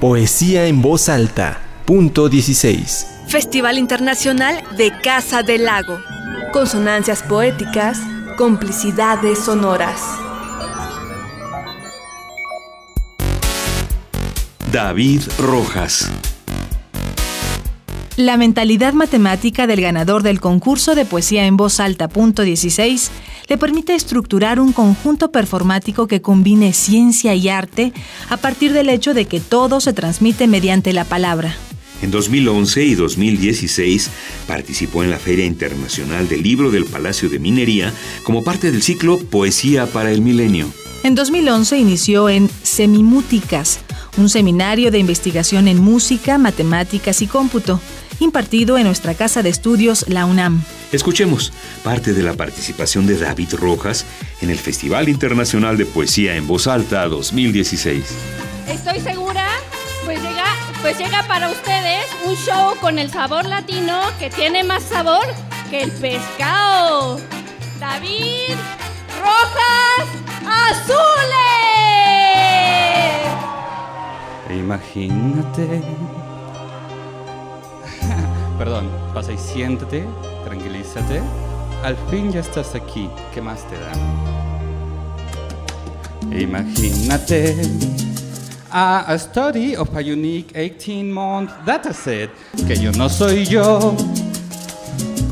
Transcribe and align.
Poesía 0.00 0.66
en 0.66 0.82
voz 0.82 1.08
alta. 1.08 1.60
Punto 1.86 2.28
16. 2.28 3.06
Festival 3.28 3.78
Internacional 3.78 4.62
de 4.76 4.92
Casa 5.02 5.42
del 5.42 5.64
Lago. 5.64 5.98
Consonancias 6.52 7.22
poéticas, 7.22 7.98
complicidades 8.36 9.38
sonoras. 9.38 10.00
David 14.72 15.22
Rojas. 15.38 16.10
La 18.16 18.36
mentalidad 18.36 18.92
matemática 18.92 19.66
del 19.66 19.80
ganador 19.80 20.22
del 20.22 20.38
concurso 20.38 20.94
de 20.94 21.04
poesía 21.04 21.46
en 21.46 21.56
voz 21.56 21.80
alta 21.80 22.08
punto 22.08 22.42
16 22.42 23.10
le 23.48 23.58
permite 23.58 23.96
estructurar 23.96 24.60
un 24.60 24.72
conjunto 24.72 25.32
performático 25.32 26.06
que 26.06 26.22
combine 26.22 26.72
ciencia 26.74 27.34
y 27.34 27.48
arte 27.48 27.92
a 28.28 28.36
partir 28.36 28.72
del 28.72 28.88
hecho 28.88 29.14
de 29.14 29.24
que 29.24 29.40
todo 29.40 29.80
se 29.80 29.92
transmite 29.92 30.46
mediante 30.46 30.92
la 30.92 31.04
palabra. 31.04 31.56
En 32.02 32.12
2011 32.12 32.84
y 32.84 32.94
2016 32.94 34.10
participó 34.46 35.02
en 35.02 35.10
la 35.10 35.18
Feria 35.18 35.44
Internacional 35.44 36.28
del 36.28 36.44
Libro 36.44 36.70
del 36.70 36.84
Palacio 36.84 37.28
de 37.28 37.40
Minería 37.40 37.92
como 38.22 38.44
parte 38.44 38.70
del 38.70 38.82
ciclo 38.82 39.18
Poesía 39.18 39.86
para 39.86 40.12
el 40.12 40.20
Milenio. 40.20 40.68
En 41.02 41.16
2011 41.16 41.78
inició 41.78 42.28
en 42.28 42.48
Semimúticas, 42.62 43.80
un 44.16 44.28
seminario 44.28 44.92
de 44.92 44.98
investigación 44.98 45.66
en 45.66 45.82
música, 45.82 46.38
matemáticas 46.38 47.20
y 47.20 47.26
cómputo, 47.26 47.80
impartido 48.20 48.78
en 48.78 48.84
nuestra 48.84 49.14
casa 49.14 49.42
de 49.42 49.48
estudios, 49.50 50.06
la 50.08 50.26
UNAM. 50.26 50.62
Escuchemos 50.92 51.52
parte 51.82 52.12
de 52.12 52.22
la 52.22 52.34
participación 52.34 53.06
de 53.06 53.18
David 53.18 53.54
Rojas 53.54 54.06
en 54.40 54.50
el 54.50 54.58
Festival 54.58 55.08
Internacional 55.08 55.76
de 55.76 55.86
Poesía 55.86 56.36
en 56.36 56.46
Voz 56.46 56.66
Alta 56.66 57.06
2016. 57.08 58.04
Estoy 58.68 59.00
segura, 59.00 59.46
pues 60.04 60.22
llega, 60.22 60.44
pues 60.82 60.98
llega 60.98 61.26
para 61.26 61.50
ustedes 61.50 62.04
un 62.24 62.34
show 62.36 62.74
con 62.80 62.98
el 62.98 63.10
sabor 63.10 63.46
latino 63.46 64.02
que 64.18 64.30
tiene 64.30 64.64
más 64.64 64.82
sabor 64.84 65.26
que 65.70 65.82
el 65.82 65.90
pescado. 65.92 67.20
David 67.80 68.54
Rojas 69.20 70.08
Azules. 70.46 71.04
Imagínate. 74.50 75.82
Perdón, 78.64 78.88
pasa 79.12 79.30
y 79.30 79.36
siéntate, 79.36 80.04
tranquilízate. 80.42 81.20
Al 81.82 81.98
fin 82.08 82.32
ya 82.32 82.40
estás 82.40 82.74
aquí, 82.74 83.10
¿qué 83.34 83.42
más 83.42 83.60
te 83.68 83.76
da? 83.76 83.92
Imagínate. 86.34 87.56
A, 88.70 89.18
study 89.18 89.76
of 89.76 89.94
a 89.94 90.00
unique 90.00 90.54
18-month 90.54 91.50
dataset 91.66 92.30
que 92.66 92.74
yo 92.74 92.90
no 92.92 93.10
soy 93.10 93.44
yo. 93.44 93.94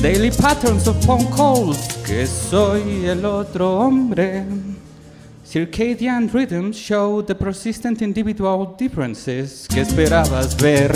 Daily 0.00 0.30
patterns 0.30 0.86
of 0.86 0.96
phone 1.04 1.26
calls 1.36 1.96
que 2.06 2.28
soy 2.28 3.06
el 3.06 3.24
otro 3.24 3.80
hombre. 3.80 4.44
Circadian 5.44 6.28
rhythms 6.32 6.76
show 6.76 7.20
the 7.24 7.34
persistent 7.34 8.02
individual 8.02 8.76
differences 8.78 9.66
que 9.66 9.80
esperabas 9.80 10.56
ver. 10.62 10.92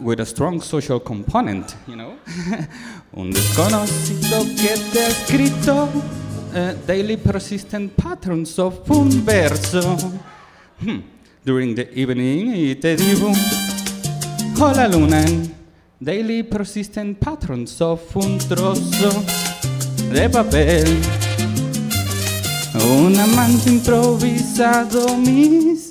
With 0.00 0.18
a 0.18 0.26
strong 0.26 0.60
social 0.60 0.98
component, 0.98 1.76
you 1.86 1.94
know. 1.94 2.16
Un 3.12 3.30
desconocido 3.30 4.44
que 4.56 4.74
te 4.92 5.00
ha 5.00 5.08
escrito 5.08 5.84
uh, 5.84 6.74
daily 6.86 7.16
persistent 7.16 7.96
patterns 7.96 8.58
of 8.58 8.90
un 8.90 9.24
verso. 9.24 9.96
Hmm. 10.80 11.02
During 11.44 11.76
the 11.76 11.88
evening 11.94 12.52
y 12.52 12.74
te 12.74 12.96
digo, 12.96 13.32
hola 14.58 14.88
luna, 14.88 15.24
daily 16.00 16.42
persistent 16.42 17.20
patterns 17.20 17.80
of 17.80 18.00
un 18.16 18.38
trozo 18.38 19.24
de 20.12 20.28
papel. 20.28 21.00
Un 22.74 23.16
amante 23.16 23.70
improvisado, 23.70 25.16
mis 25.16 25.85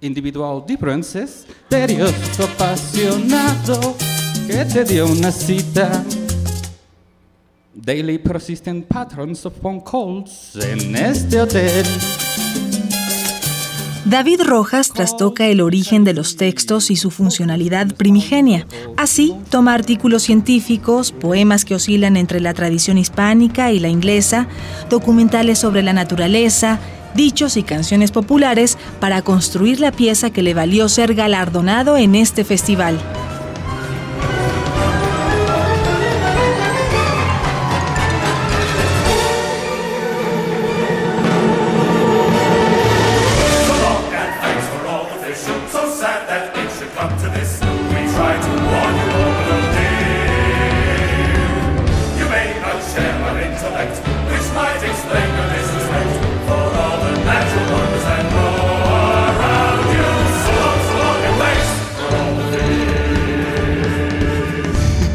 individual 0.00 0.64
differences, 0.66 1.46
misterioso 1.70 2.44
apasionado 2.44 3.96
que 4.46 4.64
te 4.64 4.84
dio 4.84 5.06
una 5.06 5.30
cita. 5.30 6.04
Daily 7.74 8.18
persistent 8.18 8.86
patterns 8.86 9.46
of 9.46 9.54
phone 9.60 9.80
calls 9.80 10.56
en 10.56 10.96
este 10.96 11.40
hotel. 11.40 11.86
David 14.06 14.40
Rojas 14.42 14.92
trastoca 14.92 15.46
el 15.46 15.60
origen 15.60 16.02
de 16.02 16.14
los 16.14 16.36
textos 16.36 16.90
y 16.90 16.96
su 16.96 17.12
funcionalidad 17.12 17.94
primigenia. 17.94 18.66
Así, 18.96 19.36
toma 19.50 19.72
artículos 19.72 20.24
científicos, 20.24 21.12
poemas 21.12 21.64
que 21.64 21.76
oscilan 21.76 22.16
entre 22.16 22.40
la 22.40 22.52
tradición 22.52 22.98
hispánica 22.98 23.70
y 23.70 23.78
la 23.78 23.88
inglesa, 23.88 24.48
documentales 24.88 25.60
sobre 25.60 25.82
la 25.84 25.92
naturaleza, 25.92 26.80
dichos 27.14 27.56
y 27.56 27.62
canciones 27.62 28.10
populares 28.10 28.78
para 29.00 29.22
construir 29.22 29.80
la 29.80 29.92
pieza 29.92 30.30
que 30.30 30.42
le 30.42 30.54
valió 30.54 30.88
ser 30.88 31.14
galardonado 31.14 31.96
en 31.96 32.14
este 32.14 32.44
festival. 32.44 32.98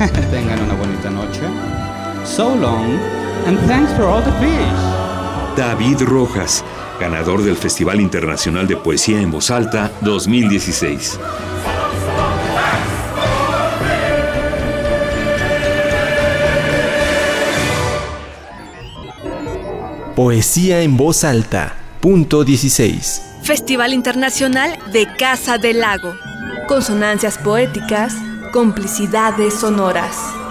Tengan 0.31 0.61
una 0.61 0.73
bonita 0.73 1.09
noche. 1.09 1.41
So 2.25 2.55
long, 2.55 2.99
and 3.45 3.57
thanks 3.67 3.91
for 3.93 4.05
all 4.05 4.21
the 4.23 4.31
fish. 4.39 5.57
David 5.57 6.01
Rojas, 6.01 6.63
ganador 6.99 7.43
del 7.43 7.55
Festival 7.55 8.01
Internacional 8.01 8.67
de 8.67 8.77
Poesía 8.77 9.21
en 9.21 9.31
Voz 9.31 9.51
Alta 9.51 9.91
2016. 10.01 11.19
Poesía 20.15 20.81
en 20.81 20.95
voz 20.95 21.25
alta. 21.25 21.75
Punto 21.99 22.45
16. 22.45 23.21
Festival 23.43 23.93
Internacional 23.93 24.79
de 24.93 25.07
Casa 25.17 25.57
del 25.57 25.81
Lago. 25.81 26.15
Consonancias 26.69 27.37
poéticas, 27.37 28.13
complicidades 28.55 29.53
sonoras. 29.55 30.44